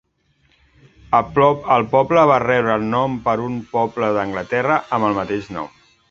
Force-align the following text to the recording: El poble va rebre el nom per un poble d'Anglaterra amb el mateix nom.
El 1.17 1.83
poble 1.91 2.23
va 2.31 2.39
rebre 2.45 2.73
el 2.79 2.87
nom 2.93 3.19
per 3.27 3.35
un 3.49 3.59
poble 3.75 4.09
d'Anglaterra 4.15 4.79
amb 4.97 5.09
el 5.11 5.17
mateix 5.19 5.51
nom. 5.59 5.69